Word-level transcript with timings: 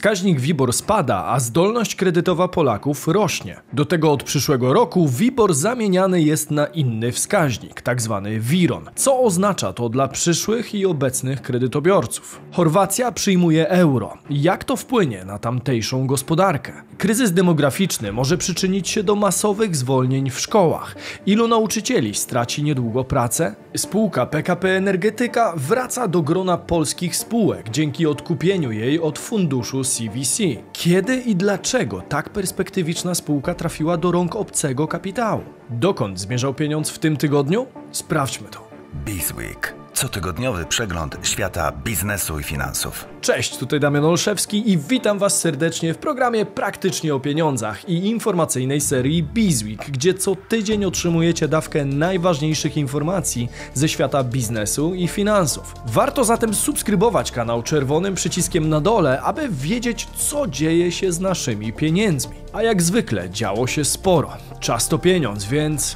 wskaźnik 0.00 0.40
WIBOR 0.40 0.72
spada, 0.72 1.24
a 1.26 1.40
zdolność 1.40 1.94
kredytowa 1.94 2.48
Polaków 2.48 3.08
rośnie. 3.08 3.60
Do 3.72 3.84
tego 3.84 4.12
od 4.12 4.22
przyszłego 4.22 4.72
roku 4.72 5.08
WIBOR 5.08 5.54
zamieniany 5.54 6.22
jest 6.22 6.50
na 6.50 6.66
inny 6.66 7.12
wskaźnik, 7.12 7.82
tzw. 7.82 8.28
WIRON. 8.38 8.90
Co 8.94 9.20
oznacza 9.20 9.72
to 9.72 9.88
dla 9.88 10.08
przyszłych 10.08 10.74
i 10.74 10.86
obecnych 10.86 11.42
kredytobiorców? 11.42 12.40
Chorwacja 12.52 13.12
przyjmuje 13.12 13.68
euro. 13.68 14.14
Jak 14.30 14.64
to 14.64 14.76
wpłynie 14.76 15.24
na 15.24 15.38
tamtejszą 15.38 16.06
gospodarkę? 16.06 16.72
Kryzys 16.98 17.32
demograficzny 17.32 18.12
może 18.12 18.38
przyczynić 18.38 18.88
się 18.88 19.02
do 19.02 19.16
masowych 19.16 19.76
zwolnień 19.76 20.30
w 20.30 20.40
szkołach. 20.40 20.96
Ilu 21.26 21.48
nauczycieli 21.48 22.14
straci 22.14 22.62
niedługo 22.62 23.04
pracę? 23.04 23.54
Spółka 23.76 24.26
PKP 24.26 24.76
Energetyka 24.76 25.54
wraca 25.56 26.08
do 26.08 26.22
grona 26.22 26.56
polskich 26.56 27.16
spółek 27.16 27.70
dzięki 27.70 28.06
odkupieniu 28.06 28.72
jej 28.72 29.00
od 29.00 29.18
funduszu 29.18 29.84
CVC. 29.90 30.42
Kiedy 30.72 31.16
i 31.16 31.36
dlaczego 31.36 32.00
tak 32.00 32.30
perspektywiczna 32.30 33.14
spółka 33.14 33.54
trafiła 33.54 33.96
do 33.96 34.12
rąk 34.12 34.36
obcego 34.36 34.88
kapitału? 34.88 35.42
Dokąd 35.70 36.20
zmierzał 36.20 36.54
pieniądz 36.54 36.90
w 36.90 36.98
tym 36.98 37.16
tygodniu? 37.16 37.66
Sprawdźmy 37.92 38.48
to. 38.48 38.68
Bizweek. 39.04 39.79
Cotygodniowy 40.00 40.66
przegląd 40.66 41.16
świata 41.22 41.72
biznesu 41.84 42.38
i 42.38 42.42
finansów. 42.42 43.04
Cześć, 43.20 43.56
tutaj 43.56 43.80
Damian 43.80 44.04
Olszewski 44.04 44.70
i 44.70 44.78
witam 44.78 45.18
Was 45.18 45.40
serdecznie 45.40 45.94
w 45.94 45.98
programie 45.98 46.46
Praktycznie 46.46 47.14
o 47.14 47.20
Pieniądzach 47.20 47.88
i 47.88 48.06
informacyjnej 48.06 48.80
serii 48.80 49.22
Bizweek, 49.22 49.90
gdzie 49.90 50.14
co 50.14 50.36
tydzień 50.36 50.84
otrzymujecie 50.84 51.48
dawkę 51.48 51.84
najważniejszych 51.84 52.76
informacji 52.76 53.48
ze 53.74 53.88
świata 53.88 54.24
biznesu 54.24 54.94
i 54.94 55.08
finansów. 55.08 55.74
Warto 55.86 56.24
zatem 56.24 56.54
subskrybować 56.54 57.32
kanał 57.32 57.62
czerwonym 57.62 58.14
przyciskiem 58.14 58.68
na 58.68 58.80
dole, 58.80 59.22
aby 59.22 59.48
wiedzieć, 59.48 60.06
co 60.06 60.46
dzieje 60.46 60.92
się 60.92 61.12
z 61.12 61.20
naszymi 61.20 61.72
pieniędzmi. 61.72 62.36
A 62.52 62.62
jak 62.62 62.82
zwykle 62.82 63.30
działo 63.30 63.66
się 63.66 63.84
sporo. 63.84 64.36
Czas 64.60 64.88
to 64.88 64.98
pieniądz, 64.98 65.44
więc 65.44 65.94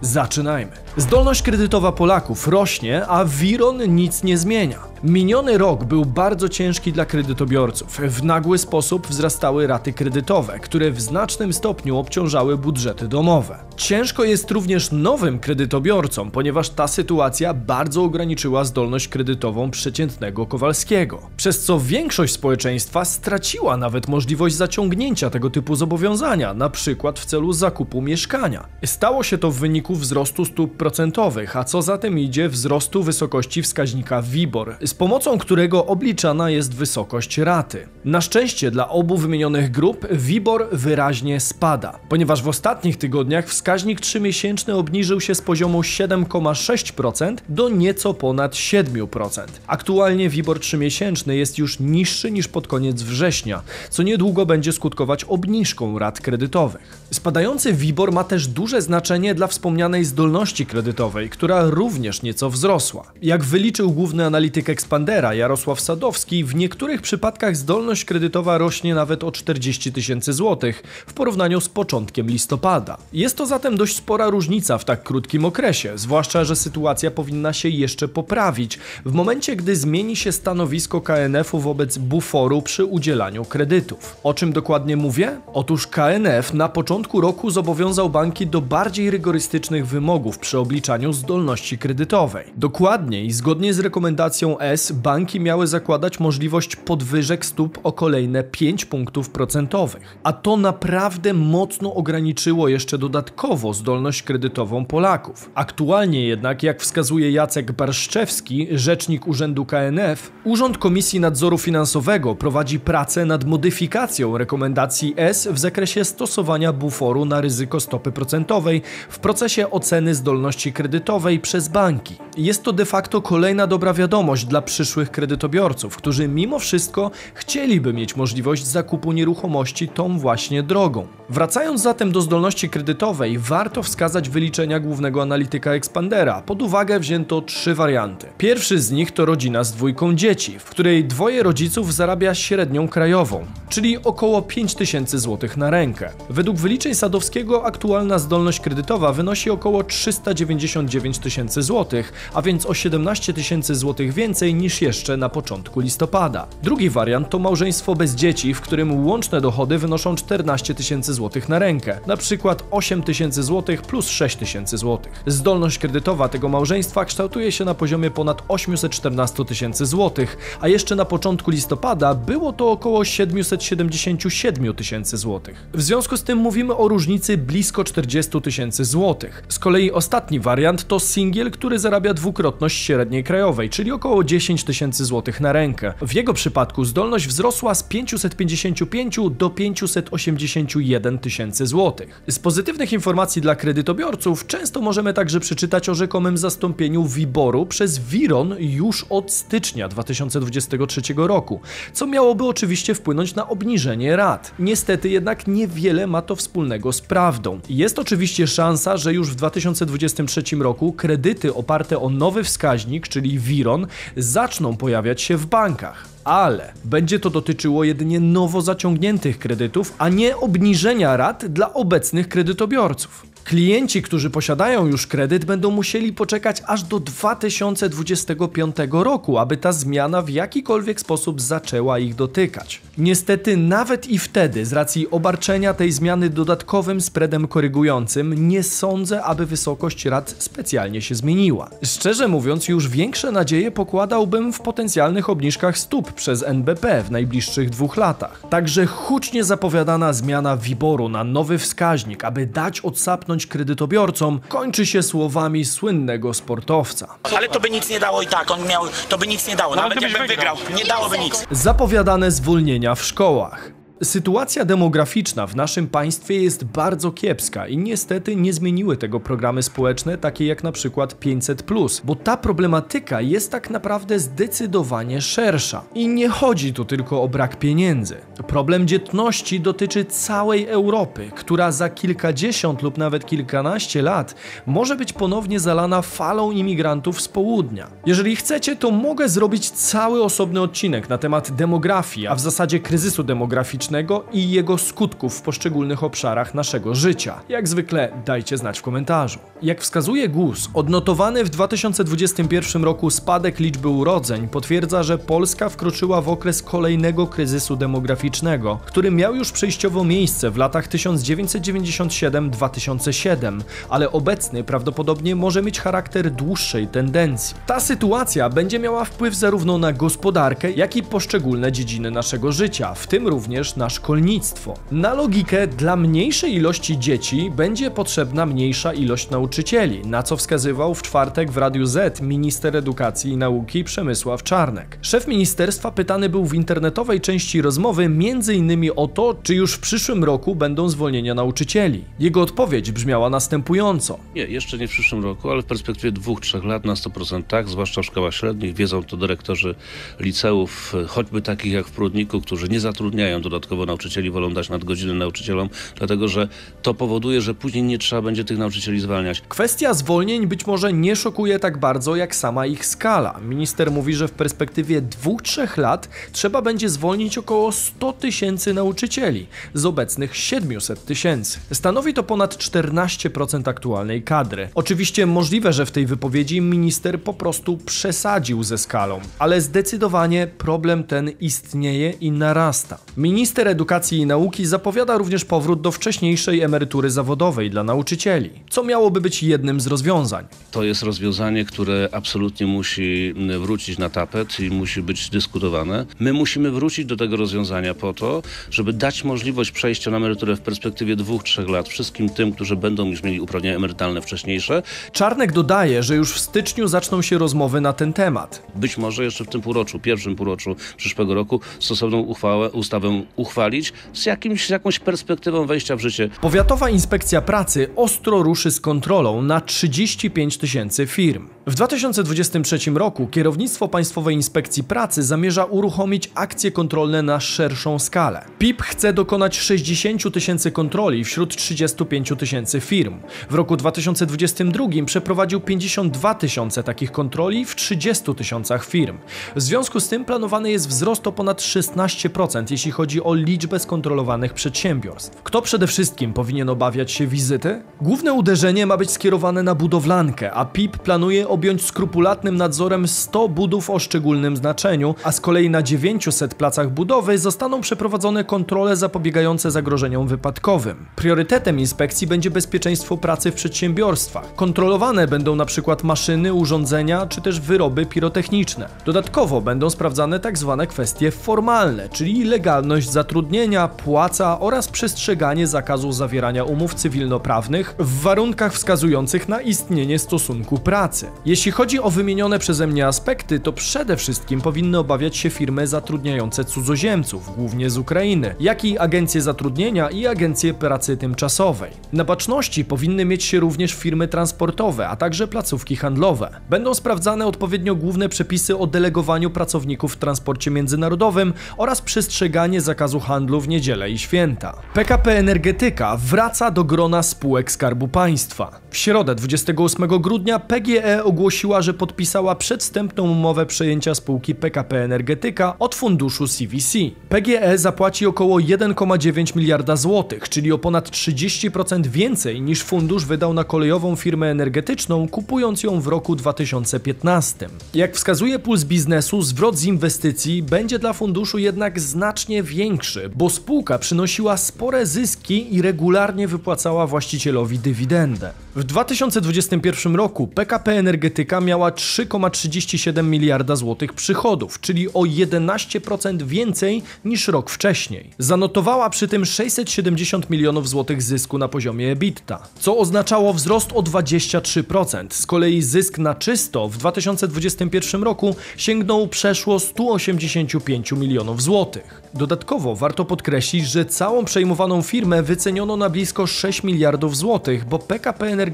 zaczynajmy. 0.00 0.72
Zdolność 0.96 1.42
kredytowa 1.42 1.92
Polaków 1.92 2.48
rośnie, 2.48 3.06
a 3.06 3.24
Wiron 3.24 3.94
nic 3.94 4.22
nie 4.22 4.38
zmienia. 4.38 4.87
Miniony 5.04 5.58
rok 5.58 5.84
był 5.84 6.04
bardzo 6.04 6.48
ciężki 6.48 6.92
dla 6.92 7.04
kredytobiorców. 7.04 7.98
W 7.98 8.24
nagły 8.24 8.58
sposób 8.58 9.06
wzrastały 9.06 9.66
raty 9.66 9.92
kredytowe, 9.92 10.58
które 10.58 10.90
w 10.90 11.00
znacznym 11.00 11.52
stopniu 11.52 11.98
obciążały 11.98 12.58
budżety 12.58 13.08
domowe. 13.08 13.58
Ciężko 13.76 14.24
jest 14.24 14.50
również 14.50 14.92
nowym 14.92 15.38
kredytobiorcom, 15.38 16.30
ponieważ 16.30 16.70
ta 16.70 16.88
sytuacja 16.88 17.54
bardzo 17.54 18.02
ograniczyła 18.04 18.64
zdolność 18.64 19.08
kredytową 19.08 19.70
przeciętnego 19.70 20.46
Kowalskiego, 20.46 21.22
przez 21.36 21.64
co 21.64 21.80
większość 21.80 22.32
społeczeństwa 22.32 23.04
straciła 23.04 23.76
nawet 23.76 24.08
możliwość 24.08 24.54
zaciągnięcia 24.54 25.30
tego 25.30 25.50
typu 25.50 25.74
zobowiązania, 25.76 26.54
na 26.54 26.70
przykład 26.70 27.18
w 27.18 27.24
celu 27.24 27.52
zakupu 27.52 28.02
mieszkania. 28.02 28.68
Stało 28.84 29.22
się 29.22 29.38
to 29.38 29.50
w 29.50 29.58
wyniku 29.58 29.94
wzrostu 29.94 30.44
stóp 30.44 30.76
procentowych, 30.76 31.56
a 31.56 31.64
co 31.64 31.82
za 31.82 31.98
tym 31.98 32.18
idzie 32.18 32.48
wzrostu 32.48 33.02
wysokości 33.02 33.62
wskaźnika 33.62 34.22
WIBOR, 34.22 34.76
z 34.88 34.94
pomocą 34.94 35.38
którego 35.38 35.86
obliczana 35.86 36.50
jest 36.50 36.74
wysokość 36.74 37.38
raty. 37.38 37.88
Na 38.04 38.20
szczęście 38.20 38.70
dla 38.70 38.88
obu 38.88 39.16
wymienionych 39.16 39.70
grup 39.70 40.06
WIBOR 40.10 40.68
wyraźnie 40.72 41.40
spada, 41.40 41.98
ponieważ 42.08 42.42
w 42.42 42.48
ostatnich 42.48 42.96
tygodniach 42.96 43.48
wskaźnik 43.48 44.00
3-miesięczny 44.00 44.72
obniżył 44.72 45.20
się 45.20 45.34
z 45.34 45.40
poziomu 45.40 45.80
7,6% 45.80 47.36
do 47.48 47.68
nieco 47.68 48.14
ponad 48.14 48.54
7%. 48.54 49.42
Aktualnie 49.66 50.28
WIBOR 50.28 50.58
3-miesięczny 50.58 51.32
jest 51.32 51.58
już 51.58 51.80
niższy 51.80 52.30
niż 52.30 52.48
pod 52.48 52.68
koniec 52.68 53.02
września, 53.02 53.62
co 53.90 54.02
niedługo 54.02 54.46
będzie 54.46 54.72
skutkować 54.72 55.24
obniżką 55.24 55.98
rat 55.98 56.20
kredytowych. 56.20 56.98
Spadający 57.12 57.72
WIBOR 57.72 58.12
ma 58.12 58.24
też 58.24 58.46
duże 58.46 58.82
znaczenie 58.82 59.34
dla 59.34 59.46
wspomnianej 59.46 60.04
zdolności 60.04 60.66
kredytowej, 60.66 61.30
która 61.30 61.64
również 61.64 62.22
nieco 62.22 62.50
wzrosła. 62.50 63.12
Jak 63.22 63.44
wyliczył 63.44 63.90
główny 63.90 64.26
analityk 64.26 64.68
Expandera 64.78 65.34
Jarosław 65.34 65.80
Sadowski, 65.80 66.44
w 66.44 66.54
niektórych 66.54 67.02
przypadkach 67.02 67.56
zdolność 67.56 68.04
kredytowa 68.04 68.58
rośnie 68.58 68.94
nawet 68.94 69.24
o 69.24 69.32
40 69.32 69.92
tysięcy 69.92 70.32
złotych 70.32 70.82
w 71.06 71.12
porównaniu 71.12 71.60
z 71.60 71.68
początkiem 71.68 72.26
listopada. 72.26 72.98
Jest 73.12 73.36
to 73.36 73.46
zatem 73.46 73.76
dość 73.76 73.96
spora 73.96 74.30
różnica 74.30 74.78
w 74.78 74.84
tak 74.84 75.02
krótkim 75.02 75.44
okresie, 75.44 75.92
zwłaszcza, 75.94 76.44
że 76.44 76.56
sytuacja 76.56 77.10
powinna 77.10 77.52
się 77.52 77.68
jeszcze 77.68 78.08
poprawić 78.08 78.78
w 79.06 79.12
momencie, 79.12 79.56
gdy 79.56 79.76
zmieni 79.76 80.16
się 80.16 80.32
stanowisko 80.32 81.00
KNF-u 81.00 81.58
wobec 81.58 81.98
buforu 81.98 82.62
przy 82.62 82.84
udzielaniu 82.84 83.44
kredytów. 83.44 84.16
O 84.24 84.34
czym 84.34 84.52
dokładnie 84.52 84.96
mówię? 84.96 85.40
Otóż 85.52 85.86
KNF 85.86 86.54
na 86.54 86.68
początku 86.68 87.20
roku 87.20 87.50
zobowiązał 87.50 88.10
banki 88.10 88.46
do 88.46 88.60
bardziej 88.60 89.10
rygorystycznych 89.10 89.86
wymogów 89.86 90.38
przy 90.38 90.58
obliczaniu 90.58 91.12
zdolności 91.12 91.78
kredytowej. 91.78 92.46
Dokładniej, 92.56 93.32
zgodnie 93.32 93.74
z 93.74 93.78
rekomendacją 93.78 94.58
S, 94.72 94.92
banki 94.92 95.40
miały 95.40 95.66
zakładać 95.66 96.20
możliwość 96.20 96.76
podwyżek 96.76 97.46
stóp 97.46 97.78
o 97.82 97.92
kolejne 97.92 98.44
5 98.44 98.84
punktów 98.84 99.30
procentowych. 99.30 100.18
A 100.22 100.32
to 100.32 100.56
naprawdę 100.56 101.34
mocno 101.34 101.94
ograniczyło 101.94 102.68
jeszcze 102.68 102.98
dodatkowo 102.98 103.74
zdolność 103.74 104.22
kredytową 104.22 104.84
Polaków. 104.84 105.50
Aktualnie 105.54 106.26
jednak, 106.26 106.62
jak 106.62 106.80
wskazuje 106.80 107.30
Jacek 107.30 107.72
Barszczewski, 107.72 108.68
rzecznik 108.70 109.26
Urzędu 109.26 109.64
KNF, 109.64 110.32
Urząd 110.44 110.78
Komisji 110.78 111.20
Nadzoru 111.20 111.58
Finansowego 111.58 112.34
prowadzi 112.34 112.80
pracę 112.80 113.24
nad 113.24 113.44
modyfikacją 113.44 114.38
rekomendacji 114.38 115.14
S 115.16 115.48
w 115.50 115.58
zakresie 115.58 116.04
stosowania 116.04 116.72
buforu 116.72 117.24
na 117.24 117.40
ryzyko 117.40 117.80
stopy 117.80 118.12
procentowej 118.12 118.82
w 119.08 119.18
procesie 119.18 119.70
oceny 119.70 120.14
zdolności 120.14 120.72
kredytowej 120.72 121.40
przez 121.40 121.68
banki. 121.68 122.16
Jest 122.36 122.62
to 122.62 122.72
de 122.72 122.84
facto 122.84 123.22
kolejna 123.22 123.66
dobra 123.66 123.94
wiadomość 123.94 124.44
dla 124.44 124.57
przyszłych 124.62 125.10
kredytobiorców, 125.10 125.96
którzy 125.96 126.28
mimo 126.28 126.58
wszystko 126.58 127.10
chcieliby 127.34 127.92
mieć 127.92 128.16
możliwość 128.16 128.66
zakupu 128.66 129.12
nieruchomości 129.12 129.88
tą 129.88 130.18
właśnie 130.18 130.62
drogą. 130.62 131.06
Wracając 131.28 131.82
zatem 131.82 132.12
do 132.12 132.20
zdolności 132.20 132.68
kredytowej, 132.68 133.38
warto 133.38 133.82
wskazać 133.82 134.28
wyliczenia 134.28 134.80
głównego 134.80 135.22
analityka 135.22 135.72
Expandera. 135.72 136.42
Pod 136.42 136.62
uwagę 136.62 137.00
wzięto 137.00 137.40
trzy 137.40 137.74
warianty. 137.74 138.26
Pierwszy 138.38 138.78
z 138.78 138.90
nich 138.90 139.12
to 139.12 139.24
rodzina 139.24 139.64
z 139.64 139.72
dwójką 139.72 140.14
dzieci, 140.14 140.58
w 140.58 140.64
której 140.64 141.04
dwoje 141.04 141.42
rodziców 141.42 141.94
zarabia 141.94 142.34
średnią 142.34 142.88
krajową, 142.88 143.46
czyli 143.68 143.98
około 144.04 144.42
5000 144.42 145.18
zł 145.18 145.50
na 145.56 145.70
rękę. 145.70 146.10
Według 146.30 146.56
wyliczeń 146.56 146.94
Sadowskiego 146.94 147.64
aktualna 147.64 148.18
zdolność 148.18 148.60
kredytowa 148.60 149.12
wynosi 149.12 149.50
około 149.50 149.84
399 149.84 151.18
tysięcy 151.18 151.62
złotych, 151.62 152.12
a 152.34 152.42
więc 152.42 152.66
o 152.66 152.74
17 152.74 153.32
tysięcy 153.32 153.74
złotych 153.74 154.12
więcej 154.12 154.47
niż 154.54 154.82
jeszcze 154.82 155.16
na 155.16 155.28
początku 155.28 155.80
listopada. 155.80 156.46
Drugi 156.62 156.90
wariant 156.90 157.30
to 157.30 157.38
małżeństwo 157.38 157.94
bez 157.94 158.14
dzieci, 158.14 158.54
w 158.54 158.60
którym 158.60 159.06
łączne 159.06 159.40
dochody 159.40 159.78
wynoszą 159.78 160.16
14 160.16 160.74
tysięcy 160.74 161.14
złotych 161.14 161.48
na 161.48 161.58
rękę, 161.58 162.00
na 162.06 162.16
przykład 162.16 162.64
8 162.70 163.02
tysięcy 163.02 163.42
złotych 163.42 163.82
plus 163.82 164.08
6 164.08 164.36
tysięcy 164.36 164.78
złotych. 164.78 165.22
Zdolność 165.26 165.78
kredytowa 165.78 166.28
tego 166.28 166.48
małżeństwa 166.48 167.04
kształtuje 167.04 167.52
się 167.52 167.64
na 167.64 167.74
poziomie 167.74 168.10
ponad 168.10 168.42
814 168.48 169.44
tysięcy 169.44 169.86
złotych, 169.86 170.58
a 170.60 170.68
jeszcze 170.68 170.96
na 170.96 171.04
początku 171.04 171.50
listopada 171.50 172.14
było 172.14 172.52
to 172.52 172.70
około 172.70 173.04
777 173.04 174.74
tysięcy 174.74 175.16
złotych. 175.16 175.68
W 175.74 175.82
związku 175.82 176.16
z 176.16 176.22
tym 176.22 176.38
mówimy 176.38 176.76
o 176.76 176.88
różnicy 176.88 177.36
blisko 177.36 177.84
40 177.84 178.40
tysięcy 178.40 178.84
złotych. 178.84 179.42
Z 179.48 179.58
kolei 179.58 179.92
ostatni 179.92 180.40
wariant 180.40 180.88
to 180.88 181.00
singiel, 181.00 181.50
który 181.50 181.78
zarabia 181.78 182.14
dwukrotność 182.14 182.84
średniej 182.84 183.24
krajowej, 183.24 183.70
czyli 183.70 183.92
około 183.92 184.24
10 184.28 184.64
tysięcy 184.64 185.04
złotych 185.04 185.40
na 185.40 185.52
rękę. 185.52 185.92
W 186.02 186.14
jego 186.14 186.34
przypadku 186.34 186.84
zdolność 186.84 187.26
wzrosła 187.26 187.74
z 187.74 187.82
555 187.82 189.16
do 189.30 189.50
581 189.50 191.18
tysięcy 191.18 191.66
złotych. 191.66 192.22
Z 192.28 192.38
pozytywnych 192.38 192.92
informacji 192.92 193.42
dla 193.42 193.54
kredytobiorców 193.54 194.46
często 194.46 194.80
możemy 194.80 195.14
także 195.14 195.40
przeczytać 195.40 195.88
o 195.88 195.94
rzekomym 195.94 196.38
zastąpieniu 196.38 197.04
WIBOR-u 197.04 197.66
przez 197.66 197.98
WIRON 197.98 198.54
już 198.58 199.06
od 199.10 199.32
stycznia 199.32 199.88
2023 199.88 201.00
roku, 201.16 201.60
co 201.92 202.06
miałoby 202.06 202.44
oczywiście 202.44 202.94
wpłynąć 202.94 203.34
na 203.34 203.48
obniżenie 203.48 204.16
rat. 204.16 204.52
Niestety 204.58 205.08
jednak 205.08 205.46
niewiele 205.46 206.06
ma 206.06 206.22
to 206.22 206.36
wspólnego 206.36 206.92
z 206.92 207.00
prawdą. 207.00 207.60
Jest 207.68 207.98
oczywiście 207.98 208.46
szansa, 208.46 208.96
że 208.96 209.14
już 209.14 209.30
w 209.30 209.34
2023 209.34 210.42
roku 210.56 210.92
kredyty 210.92 211.54
oparte 211.54 211.98
o 211.98 212.10
nowy 212.10 212.44
wskaźnik, 212.44 213.08
czyli 213.08 213.38
WIRON, 213.38 213.86
zaczną 214.18 214.76
pojawiać 214.76 215.22
się 215.22 215.36
w 215.36 215.46
bankach 215.46 216.18
ale 216.28 216.72
będzie 216.84 217.20
to 217.20 217.30
dotyczyło 217.30 217.84
jedynie 217.84 218.20
nowo 218.20 218.62
zaciągniętych 218.62 219.38
kredytów, 219.38 219.94
a 219.98 220.08
nie 220.08 220.36
obniżenia 220.36 221.16
rat 221.16 221.46
dla 221.46 221.74
obecnych 221.74 222.28
kredytobiorców. 222.28 223.26
Klienci, 223.44 224.02
którzy 224.02 224.30
posiadają 224.30 224.86
już 224.86 225.06
kredyt, 225.06 225.44
będą 225.44 225.70
musieli 225.70 226.12
poczekać 226.12 226.62
aż 226.66 226.82
do 226.82 227.00
2025 227.00 228.76
roku, 228.90 229.38
aby 229.38 229.56
ta 229.56 229.72
zmiana 229.72 230.22
w 230.22 230.28
jakikolwiek 230.28 231.00
sposób 231.00 231.40
zaczęła 231.40 231.98
ich 231.98 232.14
dotykać. 232.14 232.80
Niestety 232.98 233.56
nawet 233.56 234.06
i 234.06 234.18
wtedy, 234.18 234.66
z 234.66 234.72
racji 234.72 235.10
obarczenia 235.10 235.74
tej 235.74 235.92
zmiany 235.92 236.30
dodatkowym 236.30 237.00
spreadem 237.00 237.48
korygującym, 237.48 238.48
nie 238.48 238.62
sądzę, 238.62 239.22
aby 239.22 239.46
wysokość 239.46 240.04
rat 240.04 240.34
specjalnie 240.38 241.02
się 241.02 241.14
zmieniła. 241.14 241.70
Szczerze 241.84 242.28
mówiąc, 242.28 242.68
już 242.68 242.88
większe 242.88 243.32
nadzieje 243.32 243.70
pokładałbym 243.70 244.52
w 244.52 244.60
potencjalnych 244.60 245.30
obniżkach 245.30 245.78
stóp 245.78 246.12
przez 246.12 246.42
NBP 246.42 247.02
w 247.02 247.10
najbliższych 247.10 247.70
dwóch 247.70 247.96
latach. 247.96 248.42
Także 248.50 248.86
hucznie 248.86 249.44
zapowiadana 249.44 250.12
zmiana 250.12 250.56
WIBOR-u 250.56 251.08
na 251.08 251.24
nowy 251.24 251.58
wskaźnik, 251.58 252.24
aby 252.24 252.46
dać 252.46 252.80
odsapnąć 252.80 253.46
kredytobiorcom, 253.46 254.40
kończy 254.48 254.86
się 254.86 255.02
słowami 255.02 255.64
słynnego 255.64 256.34
sportowca. 256.34 257.14
Ale 257.36 257.48
to 257.48 257.60
by 257.60 257.70
nic 257.70 257.90
nie 257.90 258.00
dało 258.00 258.22
i 258.22 258.26
tak, 258.26 258.50
on 258.50 258.66
miał, 258.66 258.82
to 259.08 259.18
by 259.18 259.26
nic 259.26 259.48
nie 259.48 259.56
dało, 259.56 259.76
nawet 259.76 260.02
jakbym 260.02 260.26
wygrał, 260.26 260.56
nie 260.76 260.84
dałoby 260.84 261.18
nic. 261.18 261.46
Zapowiadane 261.50 262.30
zwolnienia 262.30 262.87
w 262.94 263.04
szkołach. 263.04 263.70
Sytuacja 264.02 264.64
demograficzna 264.64 265.46
w 265.46 265.56
naszym 265.56 265.86
państwie 265.86 266.42
jest 266.42 266.64
bardzo 266.64 267.12
kiepska 267.12 267.68
i 267.68 267.76
niestety 267.76 268.36
nie 268.36 268.52
zmieniły 268.52 268.96
tego 268.96 269.20
programy 269.20 269.62
społeczne, 269.62 270.18
takie 270.18 270.46
jak 270.46 270.64
na 270.64 270.72
przykład 270.72 271.18
500, 271.18 271.64
bo 272.04 272.14
ta 272.14 272.36
problematyka 272.36 273.20
jest 273.20 273.52
tak 273.52 273.70
naprawdę 273.70 274.18
zdecydowanie 274.18 275.20
szersza. 275.20 275.84
I 275.94 276.08
nie 276.08 276.28
chodzi 276.28 276.72
tu 276.72 276.84
tylko 276.84 277.22
o 277.22 277.28
brak 277.28 277.58
pieniędzy. 277.58 278.16
Problem 278.46 278.86
dzietności 278.86 279.60
dotyczy 279.60 280.04
całej 280.04 280.66
Europy, 280.66 281.30
która 281.34 281.72
za 281.72 281.88
kilkadziesiąt 281.88 282.82
lub 282.82 282.98
nawet 282.98 283.26
kilkanaście 283.26 284.02
lat 284.02 284.34
może 284.66 284.96
być 284.96 285.12
ponownie 285.12 285.60
zalana 285.60 286.02
falą 286.02 286.50
imigrantów 286.50 287.20
z 287.20 287.28
południa. 287.28 287.86
Jeżeli 288.06 288.36
chcecie, 288.36 288.76
to 288.76 288.90
mogę 288.90 289.28
zrobić 289.28 289.70
cały 289.70 290.22
osobny 290.22 290.60
odcinek 290.60 291.08
na 291.08 291.18
temat 291.18 291.50
demografii, 291.50 292.26
a 292.26 292.34
w 292.34 292.40
zasadzie 292.40 292.80
kryzysu 292.80 293.22
demograficznego 293.22 293.87
i 294.32 294.50
jego 294.50 294.78
skutków 294.78 295.38
w 295.38 295.42
poszczególnych 295.42 296.04
obszarach 296.04 296.54
naszego 296.54 296.94
życia. 296.94 297.40
Jak 297.48 297.68
zwykle 297.68 298.12
dajcie 298.26 298.58
znać 298.58 298.78
w 298.78 298.82
komentarzu. 298.82 299.38
Jak 299.62 299.80
wskazuje 299.80 300.28
GUS, 300.28 300.68
odnotowany 300.74 301.44
w 301.44 301.48
2021 301.48 302.84
roku 302.84 303.10
spadek 303.10 303.58
liczby 303.58 303.88
urodzeń 303.88 304.48
potwierdza, 304.48 305.02
że 305.02 305.18
Polska 305.18 305.68
wkroczyła 305.68 306.20
w 306.20 306.28
okres 306.28 306.62
kolejnego 306.62 307.26
kryzysu 307.26 307.76
demograficznego, 307.76 308.78
który 308.86 309.10
miał 309.10 309.34
już 309.34 309.52
przejściowo 309.52 310.04
miejsce 310.04 310.50
w 310.50 310.56
latach 310.56 310.88
1997-2007, 310.88 313.60
ale 313.88 314.12
obecny 314.12 314.64
prawdopodobnie 314.64 315.36
może 315.36 315.62
mieć 315.62 315.80
charakter 315.80 316.30
dłuższej 316.30 316.86
tendencji. 316.86 317.56
Ta 317.66 317.80
sytuacja 317.80 318.50
będzie 318.50 318.78
miała 318.78 319.04
wpływ 319.04 319.34
zarówno 319.34 319.78
na 319.78 319.92
gospodarkę, 319.92 320.70
jak 320.70 320.96
i 320.96 321.02
poszczególne 321.02 321.72
dziedziny 321.72 322.10
naszego 322.10 322.52
życia, 322.52 322.94
w 322.94 323.06
tym 323.06 323.28
również 323.28 323.76
na 323.78 323.90
szkolnictwo. 323.90 324.74
Na 324.90 325.14
logikę 325.14 325.66
dla 325.66 325.96
mniejszej 325.96 326.54
ilości 326.54 326.98
dzieci 326.98 327.50
będzie 327.56 327.90
potrzebna 327.90 328.46
mniejsza 328.46 328.92
ilość 328.92 329.30
nauczycieli, 329.30 330.06
na 330.06 330.22
co 330.22 330.36
wskazywał 330.36 330.94
w 330.94 331.02
czwartek 331.02 331.50
w 331.50 331.56
Radiu 331.56 331.86
Z 331.86 332.20
minister 332.20 332.76
edukacji 332.76 333.32
i 333.32 333.36
nauki 333.36 333.84
Przemysław 333.84 334.42
Czarnek. 334.42 334.98
Szef 335.02 335.28
ministerstwa 335.28 335.90
pytany 335.90 336.28
był 336.28 336.44
w 336.44 336.54
internetowej 336.54 337.20
części 337.20 337.62
rozmowy 337.62 338.04
m.in. 338.04 338.90
o 338.96 339.08
to, 339.08 339.36
czy 339.42 339.54
już 339.54 339.72
w 339.72 339.80
przyszłym 339.80 340.24
roku 340.24 340.54
będą 340.54 340.88
zwolnienia 340.88 341.34
nauczycieli. 341.34 342.04
Jego 342.18 342.42
odpowiedź 342.42 342.92
brzmiała 342.92 343.30
następująco. 343.30 344.18
Nie, 344.34 344.42
jeszcze 344.42 344.78
nie 344.78 344.88
w 344.88 344.90
przyszłym 344.90 345.24
roku, 345.24 345.50
ale 345.50 345.62
w 345.62 345.66
perspektywie 345.66 346.12
dwóch, 346.12 346.40
trzech 346.40 346.64
lat 346.64 346.84
na 346.84 346.94
100% 346.94 347.42
tak, 347.42 347.68
zwłaszcza 347.68 348.02
w 348.02 348.06
szkołach 348.06 348.34
średnich. 348.34 348.74
Wiedzą 348.74 349.02
to 349.02 349.16
dyrektorzy 349.16 349.74
liceów, 350.20 350.94
choćby 351.08 351.42
takich 351.42 351.72
jak 351.72 351.86
w 351.86 351.90
Prudniku, 351.90 352.40
którzy 352.40 352.68
nie 352.68 352.80
zatrudniają 352.80 353.40
dodatkowo 353.40 353.67
nauczycieli, 353.76 354.30
wolą 354.30 354.54
dać 354.54 354.68
nadgodziny 354.68 355.14
nauczycielom, 355.14 355.68
dlatego 355.96 356.28
że 356.28 356.48
to 356.82 356.94
powoduje, 356.94 357.40
że 357.40 357.54
później 357.54 357.82
nie 357.82 357.98
trzeba 357.98 358.22
będzie 358.22 358.44
tych 358.44 358.58
nauczycieli 358.58 359.00
zwalniać. 359.00 359.42
Kwestia 359.48 359.94
zwolnień 359.94 360.46
być 360.46 360.66
może 360.66 360.92
nie 360.92 361.16
szokuje 361.16 361.58
tak 361.58 361.78
bardzo 361.78 362.16
jak 362.16 362.34
sama 362.34 362.66
ich 362.66 362.86
skala. 362.86 363.40
Minister 363.42 363.90
mówi, 363.90 364.14
że 364.14 364.28
w 364.28 364.32
perspektywie 364.32 365.00
dwóch, 365.00 365.42
trzech 365.42 365.76
lat 365.76 366.08
trzeba 366.32 366.62
będzie 366.62 366.88
zwolnić 366.88 367.38
około 367.38 367.72
100 367.72 368.12
tysięcy 368.12 368.74
nauczycieli 368.74 369.46
z 369.74 369.86
obecnych 369.86 370.36
700 370.36 371.04
tysięcy. 371.04 371.58
Stanowi 371.72 372.14
to 372.14 372.22
ponad 372.22 372.56
14% 372.56 373.68
aktualnej 373.68 374.22
kadry. 374.22 374.68
Oczywiście 374.74 375.26
możliwe, 375.26 375.72
że 375.72 375.86
w 375.86 375.90
tej 375.90 376.06
wypowiedzi 376.06 376.60
minister 376.60 377.22
po 377.22 377.34
prostu 377.34 377.76
przesadził 377.76 378.62
ze 378.62 378.78
skalą, 378.78 379.20
ale 379.38 379.60
zdecydowanie 379.60 380.46
problem 380.46 381.04
ten 381.04 381.30
istnieje 381.40 382.10
i 382.10 382.30
narasta. 382.30 382.98
Minister 383.16 383.57
edukacji 383.66 384.18
i 384.18 384.26
nauki 384.26 384.66
zapowiada 384.66 385.18
również 385.18 385.44
powrót 385.44 385.80
do 385.80 385.92
wcześniejszej 385.92 386.60
emerytury 386.60 387.10
zawodowej 387.10 387.70
dla 387.70 387.84
nauczycieli, 387.84 388.50
co 388.70 388.84
miałoby 388.84 389.20
być 389.20 389.42
jednym 389.42 389.80
z 389.80 389.86
rozwiązań. 389.86 390.44
To 390.70 390.82
jest 390.82 391.02
rozwiązanie, 391.02 391.64
które 391.64 392.08
absolutnie 392.12 392.66
musi 392.66 393.34
wrócić 393.58 393.98
na 393.98 394.10
tapet 394.10 394.60
i 394.60 394.70
musi 394.70 395.02
być 395.02 395.30
dyskutowane. 395.30 396.06
My 396.20 396.32
musimy 396.32 396.70
wrócić 396.70 397.06
do 397.06 397.16
tego 397.16 397.36
rozwiązania 397.36 397.94
po 397.94 398.12
to, 398.12 398.42
żeby 398.70 398.92
dać 398.92 399.24
możliwość 399.24 399.70
przejścia 399.70 400.10
na 400.10 400.16
emeryturę 400.16 400.56
w 400.56 400.60
perspektywie 400.60 401.16
dwóch, 401.16 401.42
trzech 401.42 401.68
lat 401.68 401.88
wszystkim 401.88 402.28
tym, 402.28 402.52
którzy 402.52 402.76
będą 402.76 403.06
już 403.06 403.22
mieli 403.22 403.40
uprawnienia 403.40 403.76
emerytalne 403.76 404.22
wcześniejsze. 404.22 404.82
Czarnek 405.12 405.52
dodaje, 405.52 406.02
że 406.02 406.16
już 406.16 406.32
w 406.32 406.38
styczniu 406.38 406.88
zaczną 406.88 407.22
się 407.22 407.38
rozmowy 407.38 407.80
na 407.80 407.92
ten 407.92 408.12
temat. 408.12 408.62
Być 408.74 408.98
może 408.98 409.24
jeszcze 409.24 409.44
w 409.44 409.48
tym 409.48 409.60
półroczu, 409.60 409.98
pierwszym 409.98 410.36
półroczu 410.36 410.76
przyszłego 410.96 411.34
roku 411.34 411.60
stosowną 411.80 412.18
uchwałę, 412.20 412.70
ustawę 412.70 413.22
uchwalić 413.48 413.92
z, 414.12 414.26
jakimś, 414.26 414.66
z 414.66 414.70
jakąś 414.70 414.98
perspektywą 414.98 415.66
wejścia 415.66 415.96
w 415.96 416.00
życie. 416.00 416.28
Powiatowa 416.40 416.90
Inspekcja 416.90 417.40
Pracy 417.40 417.88
ostro 417.96 418.42
ruszy 418.42 418.70
z 418.70 418.80
kontrolą 418.80 419.42
na 419.42 419.60
35 419.60 420.58
tysięcy 420.58 421.06
firm. 421.06 421.48
W 421.68 421.74
2023 421.74 422.78
roku 422.94 423.26
kierownictwo 423.26 423.88
Państwowej 423.88 424.34
Inspekcji 424.34 424.84
Pracy 424.84 425.22
zamierza 425.22 425.64
uruchomić 425.64 426.30
akcje 426.34 426.70
kontrolne 426.70 427.22
na 427.22 427.40
szerszą 427.40 427.98
skalę. 427.98 428.44
PIP 428.58 428.82
chce 428.82 429.12
dokonać 429.12 429.58
60 429.58 430.34
tysięcy 430.34 430.70
kontroli 430.70 431.24
wśród 431.24 431.56
35 431.56 432.32
tysięcy 432.38 432.80
firm. 432.80 433.14
W 433.50 433.54
roku 433.54 433.76
2022 433.76 434.86
przeprowadził 435.06 435.60
52 435.60 436.34
tysiące 436.34 436.82
takich 436.82 437.12
kontroli 437.12 437.64
w 437.64 437.76
30 437.76 438.34
tysiącach 438.34 438.84
firm. 438.86 439.18
W 439.56 439.62
związku 439.62 440.00
z 440.00 440.08
tym 440.08 440.24
planowany 440.24 440.70
jest 440.70 440.88
wzrost 440.88 441.26
o 441.26 441.32
ponad 441.32 441.60
16%, 441.60 442.64
jeśli 442.70 442.90
chodzi 442.90 443.22
o 443.22 443.34
liczbę 443.34 443.78
skontrolowanych 443.78 444.54
przedsiębiorstw. 444.54 445.42
Kto 445.42 445.62
przede 445.62 445.86
wszystkim 445.86 446.32
powinien 446.32 446.68
obawiać 446.68 447.12
się 447.12 447.26
wizyty? 447.26 447.82
Główne 448.00 448.32
uderzenie 448.32 448.86
ma 448.86 448.96
być 448.96 449.10
skierowane 449.10 449.62
na 449.62 449.74
budowlankę, 449.74 450.52
a 450.52 450.64
PIP 450.64 450.98
planuje 450.98 451.48
objąć 451.58 451.84
skrupulatnym 451.84 452.56
nadzorem 452.56 453.08
100 453.08 453.48
budów 453.48 453.90
o 453.90 453.98
szczególnym 453.98 454.56
znaczeniu, 454.56 455.14
a 455.24 455.32
z 455.32 455.40
kolei 455.40 455.70
na 455.70 455.82
900 455.82 456.54
placach 456.54 456.90
budowy 456.90 457.38
zostaną 457.38 457.80
przeprowadzone 457.80 458.44
kontrole 458.44 458.96
zapobiegające 458.96 459.70
zagrożeniom 459.70 460.28
wypadkowym. 460.28 461.06
Priorytetem 461.16 461.80
inspekcji 461.80 462.26
będzie 462.26 462.50
bezpieczeństwo 462.50 463.16
pracy 463.16 463.50
w 463.50 463.54
przedsiębiorstwach. 463.54 464.54
Kontrolowane 464.54 465.26
będą 465.26 465.56
przykład 465.64 466.04
maszyny, 466.04 466.54
urządzenia 466.54 467.26
czy 467.26 467.40
też 467.40 467.60
wyroby 467.60 468.06
pirotechniczne. 468.06 468.88
Dodatkowo 469.04 469.60
będą 469.60 469.90
sprawdzane 469.90 470.40
tak 470.40 470.58
zwane 470.58 470.86
kwestie 470.86 471.30
formalne, 471.30 472.08
czyli 472.08 472.44
legalność 472.44 473.10
zatrudnienia, 473.10 473.88
płaca 473.88 474.60
oraz 474.60 474.88
przestrzeganie 474.88 475.66
zakazu 475.66 476.12
zawierania 476.12 476.64
umów 476.64 476.94
cywilnoprawnych 476.94 477.94
w 477.98 478.20
warunkach 478.22 478.72
wskazujących 478.72 479.48
na 479.48 479.60
istnienie 479.60 480.18
stosunku 480.18 480.78
pracy. 480.78 481.26
Jeśli 481.48 481.72
chodzi 481.72 482.00
o 482.00 482.10
wymienione 482.10 482.58
przeze 482.58 482.86
mnie 482.86 483.06
aspekty, 483.06 483.60
to 483.60 483.72
przede 483.72 484.16
wszystkim 484.16 484.60
powinny 484.60 484.98
obawiać 484.98 485.36
się 485.36 485.50
firmy 485.50 485.86
zatrudniające 485.86 486.64
cudzoziemców, 486.64 487.56
głównie 487.56 487.90
z 487.90 487.98
Ukrainy, 487.98 488.54
jak 488.60 488.84
i 488.84 488.98
agencje 488.98 489.40
zatrudnienia 489.40 490.10
i 490.10 490.26
agencje 490.26 490.74
pracy 490.74 491.16
tymczasowej. 491.16 491.90
Na 492.12 492.24
baczności 492.24 492.84
powinny 492.84 493.24
mieć 493.24 493.44
się 493.44 493.60
również 493.60 493.92
firmy 493.92 494.28
transportowe, 494.28 495.08
a 495.08 495.16
także 495.16 495.48
placówki 495.48 495.96
handlowe. 495.96 496.60
Będą 496.70 496.94
sprawdzane 496.94 497.46
odpowiednio 497.46 497.94
główne 497.94 498.28
przepisy 498.28 498.78
o 498.78 498.86
delegowaniu 498.86 499.50
pracowników 499.50 500.14
w 500.14 500.16
transporcie 500.16 500.70
międzynarodowym 500.70 501.52
oraz 501.76 502.02
przestrzeganie 502.02 502.80
zakazu 502.80 503.20
handlu 503.20 503.60
w 503.60 503.68
niedzielę 503.68 504.10
i 504.10 504.18
święta. 504.18 504.76
PKP 504.94 505.38
Energetyka 505.38 506.16
wraca 506.16 506.70
do 506.70 506.84
grona 506.84 507.22
spółek 507.22 507.72
Skarbu 507.72 508.08
Państwa. 508.08 508.80
W 508.90 508.96
środę 508.96 509.34
28 509.34 510.08
grudnia 510.08 510.58
PGE 510.58 511.24
ogłosiło 511.24 511.37
ogłosiła, 511.38 511.82
że 511.82 511.94
podpisała 511.94 512.54
przedwstępną 512.54 513.30
umowę 513.30 513.66
przejęcia 513.66 514.14
spółki 514.14 514.54
PKP 514.54 515.04
Energetyka 515.04 515.78
od 515.78 515.94
funduszu 515.94 516.48
CVC. 516.48 516.98
PGE 517.28 517.78
zapłaci 517.78 518.26
około 518.26 518.58
1,9 518.58 519.56
miliarda 519.56 519.96
złotych, 519.96 520.48
czyli 520.48 520.72
o 520.72 520.78
ponad 520.78 521.10
30% 521.10 522.06
więcej 522.06 522.60
niż 522.60 522.82
fundusz 522.82 523.24
wydał 523.24 523.54
na 523.54 523.64
kolejową 523.64 524.16
firmę 524.16 524.50
energetyczną, 524.50 525.28
kupując 525.28 525.82
ją 525.82 526.00
w 526.00 526.06
roku 526.06 526.36
2015. 526.36 527.68
Jak 527.94 528.16
wskazuje 528.16 528.58
Puls 528.58 528.84
Biznesu, 528.84 529.42
zwrot 529.42 529.76
z 529.78 529.84
inwestycji 529.84 530.62
będzie 530.62 530.98
dla 530.98 531.12
funduszu 531.12 531.58
jednak 531.58 532.00
znacznie 532.00 532.62
większy, 532.62 533.30
bo 533.36 533.50
spółka 533.50 533.98
przynosiła 533.98 534.56
spore 534.56 535.06
zyski 535.06 535.74
i 535.74 535.82
regularnie 535.82 536.48
wypłacała 536.48 537.06
właścicielowi 537.06 537.78
dywidendę. 537.78 538.52
W 538.78 538.84
2021 538.84 540.16
roku 540.16 540.46
PKP 540.46 540.92
Energetyka 540.92 541.60
miała 541.60 541.90
3,37 541.90 543.24
miliarda 543.24 543.76
złotych 543.76 544.12
przychodów, 544.12 544.80
czyli 544.80 545.08
o 545.08 545.20
11% 545.20 546.42
więcej 546.42 547.02
niż 547.24 547.48
rok 547.48 547.70
wcześniej. 547.70 548.30
Zanotowała 548.38 549.10
przy 549.10 549.28
tym 549.28 549.44
670 549.44 550.50
milionów 550.50 550.88
złotych 550.88 551.22
zysku 551.22 551.58
na 551.58 551.68
poziomie 551.68 552.12
EBITDA, 552.12 552.62
co 552.80 552.98
oznaczało 552.98 553.54
wzrost 553.54 553.92
o 553.92 554.02
23%. 554.02 555.26
Z 555.30 555.46
kolei 555.46 555.82
zysk 555.82 556.18
na 556.18 556.34
czysto 556.34 556.88
w 556.88 556.96
2021 556.96 558.22
roku 558.22 558.56
sięgnął 558.76 559.28
przeszło 559.28 559.80
185 559.80 561.12
milionów 561.12 561.62
złotych. 561.62 562.22
Dodatkowo 562.34 562.96
warto 562.96 563.24
podkreślić, 563.24 563.86
że 563.86 564.04
całą 564.04 564.44
przejmowaną 564.44 565.02
firmę 565.02 565.42
wyceniono 565.42 565.96
na 565.96 566.10
blisko 566.10 566.46
6 566.46 566.82
miliardów 566.82 567.36
złotych, 567.36 567.84
bo 567.84 567.98
PKP 567.98 568.46
Energetyka 568.46 568.67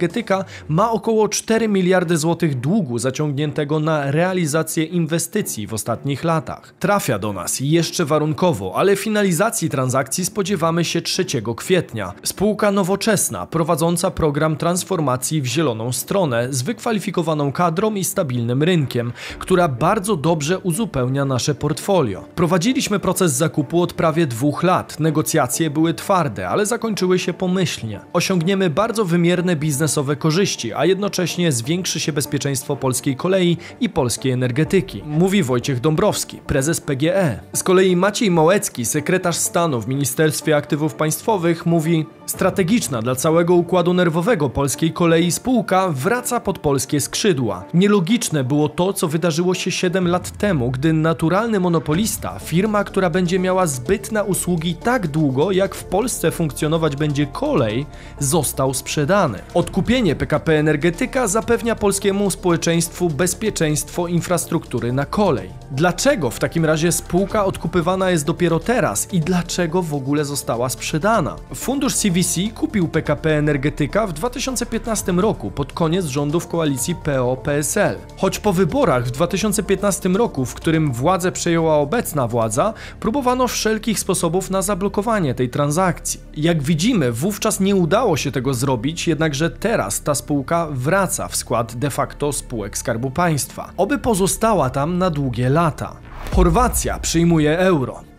ma 0.69 0.91
około 0.91 1.29
4 1.29 1.69
miliardy 1.69 2.17
złotych 2.17 2.61
długu 2.61 2.99
zaciągniętego 2.99 3.81
na 3.81 4.11
realizację 4.11 4.85
inwestycji 4.85 5.67
w 5.67 5.75
ostatnich 5.75 6.25
latach. 6.25 6.75
Trafia 6.79 7.19
do 7.19 7.33
nas 7.33 7.61
jeszcze 7.61 8.05
warunkowo, 8.05 8.73
ale 8.77 8.97
finalizacji 8.97 9.71
transakcji 9.71 10.25
spodziewamy 10.25 10.85
się 10.85 11.03
3 11.03 11.25
kwietnia. 11.57 12.13
Spółka 12.23 12.71
nowoczesna, 12.71 13.47
prowadząca 13.47 14.11
program 14.11 14.57
transformacji 14.57 15.43
w 15.43 15.47
zieloną 15.47 15.93
stronę 15.93 16.49
z 16.51 16.63
wykwalifikowaną 16.63 17.53
kadrą 17.53 17.95
i 17.95 18.05
stabilnym 18.05 18.63
rynkiem, 18.63 19.13
która 19.39 19.69
bardzo 19.69 20.17
dobrze 20.17 20.59
uzupełnia 20.59 21.25
nasze 21.25 21.55
portfolio. 21.55 22.25
Prowadziliśmy 22.35 22.99
proces 22.99 23.33
zakupu 23.33 23.83
od 23.83 23.93
prawie 23.93 24.27
dwóch 24.27 24.63
lat. 24.63 25.01
Negocjacje 25.01 25.71
były 25.71 25.95
twarde, 25.95 26.49
ale 26.49 26.67
zakończyły 26.67 27.19
się 27.19 27.33
pomyślnie. 27.33 28.01
Osiągniemy 28.13 28.71
bardzo 28.71 29.05
wymierne 29.05 29.57
biznesowe 29.85 30.17
korzyści, 30.17 30.73
a 30.73 30.85
jednocześnie 30.85 31.53
zwiększy 31.53 32.01
się 32.01 32.13
bezpieczeństwo 32.13 32.77
polskiej 32.77 33.17
kolei 33.17 33.57
i 33.81 33.89
polskiej 33.89 34.33
energetyki, 34.33 35.03
mówi 35.07 35.43
Wojciech 35.43 35.81
Dąbrowski, 35.81 36.37
prezes 36.47 36.81
PGE. 36.81 37.41
Z 37.53 37.63
kolei 37.63 37.97
Maciej 37.97 38.31
Małecki, 38.31 38.85
sekretarz 38.85 39.37
stanu 39.37 39.81
w 39.81 39.89
Ministerstwie 39.89 40.57
Aktywów 40.57 40.95
Państwowych, 40.95 41.67
mówi: 41.67 42.07
Strategiczna 42.27 43.03
dla 43.03 43.15
całego 43.15 43.55
układu 43.55 43.95
nerwowego 43.95 44.51
polskiej 44.51 44.93
kolei 44.93 45.33
spółka 45.33 45.89
wraca 45.89 46.41
pod 46.41 46.59
polskie 46.59 47.01
skrzydła. 47.01 47.65
Nielogiczne 47.75 48.45
było 48.45 48.69
to, 48.69 48.93
co 48.93 49.09
wydarzyło 49.09 49.55
się 49.55 49.71
7 49.71 50.09
lat 50.09 50.39
temu, 50.39 50.71
gdy 50.71 50.93
naturalny 50.93 51.61
monopolista, 51.61 52.39
firma, 52.39 52.85
która 52.85 53.11
będzie 53.11 53.39
miała 53.39 53.67
zbyt 53.67 54.13
na 54.13 54.23
usługi 54.23 54.75
tak 54.75 55.07
długo, 55.07 55.53
jak 55.53 55.75
w 55.75 55.85
Polsce 55.85 56.31
funkcjonować 56.31 56.97
będzie 56.97 57.27
kolej, 57.27 57.87
został 58.19 58.75
sprzedany. 58.75 59.39
Odkupienie 59.65 60.17
PKP 60.17 60.59
Energetyka 60.59 61.29
zapewnia 61.29 61.77
polskiemu 61.77 62.31
społeczeństwu 62.31 63.09
bezpieczeństwo 63.09 64.07
infrastruktury 64.07 64.93
na 64.93 65.07
kolej. 65.07 65.51
Dlaczego 65.71 66.31
w 66.31 66.39
takim 66.39 66.65
razie 66.65 66.93
spółka 66.93 67.45
odkupywana 67.45 68.11
jest 68.11 68.27
dopiero 68.27 68.61
teraz 68.61 69.13
i 69.13 69.21
dlaczego 69.21 69.83
w 69.83 69.95
ogóle 69.95 70.25
została 70.25 70.69
sprzedana? 70.69 71.37
Fundusz 71.55 71.95
CVC 71.95 72.41
kupił 72.55 72.89
PKP 72.89 73.39
Energetyka 73.39 74.07
w 74.07 74.13
2015 74.13 75.13
roku 75.13 75.51
pod 75.51 75.73
koniec 75.73 76.07
rządów 76.07 76.49
koalicji 76.49 76.95
PO-PSL. 76.95 77.97
Choć 78.17 78.39
po 78.39 78.53
wyborach 78.53 79.07
w 79.07 79.11
2015 79.11 80.09
roku, 80.09 80.45
w 80.45 80.55
którym 80.55 80.93
władzę 80.93 81.33
przejęła 81.33 81.77
obecna 81.77 82.29
władza, 82.29 82.75
próbowano 83.01 83.49
wszelkich 83.49 83.99
sposobów 83.99 84.51
na 84.51 84.63
zablokowanie 84.63 85.35
tej 85.35 85.49
transakcji. 85.49 86.21
Jak 86.37 86.63
widzimy, 86.63 87.13
wówczas 87.13 87.61
nie 87.61 87.77
udało 87.77 88.17
się 88.17 88.33
tego 88.33 88.55
zrobić, 88.55 89.09
jednakże 89.09 89.54
teraz 89.59 90.03
ta 90.03 90.15
spółka 90.15 90.67
wraca 90.71 91.29
w 91.29 91.37
skład 91.37 91.75
de 91.75 91.91
facto 91.91 92.33
spółek 92.33 92.79
Skarbu 92.79 93.11
Państwa. 93.11 93.73
Oby 93.77 93.99
pozostała 93.99 94.71
tam 94.71 94.99
na 94.99 95.11
długie 95.11 95.49
lata. 95.49 95.97
Chorwacja 96.35 96.99
przyjmuje 96.99 97.59
euro. 97.59 98.14